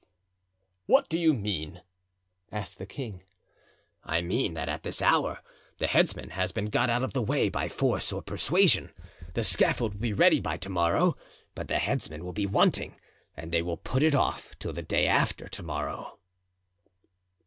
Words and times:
"What 0.87 1.09
do 1.09 1.19
you 1.19 1.31
mean?" 1.31 1.83
asked 2.51 2.79
the 2.79 2.87
king. 2.87 3.21
"I 4.03 4.23
mean 4.23 4.55
that 4.55 4.67
at 4.67 4.81
this 4.81 4.99
hour 4.99 5.41
the 5.77 5.85
headsman 5.85 6.31
has 6.31 6.51
been 6.51 6.71
got 6.71 6.89
out 6.89 7.03
of 7.03 7.13
the 7.13 7.21
way 7.21 7.49
by 7.49 7.69
force 7.69 8.11
or 8.11 8.23
persuasion. 8.23 8.91
The 9.35 9.43
scaffold 9.43 9.93
will 9.93 10.01
be 10.01 10.13
ready 10.13 10.39
by 10.39 10.57
to 10.57 10.69
morrow, 10.71 11.17
but 11.53 11.67
the 11.67 11.77
headsman 11.77 12.25
will 12.25 12.33
be 12.33 12.47
wanting 12.47 12.99
and 13.37 13.51
they 13.51 13.61
will 13.61 13.77
put 13.77 14.01
it 14.01 14.15
off 14.15 14.57
till 14.57 14.73
the 14.73 14.81
day 14.81 15.05
after 15.05 15.47
to 15.47 15.61
morrow." 15.61 16.17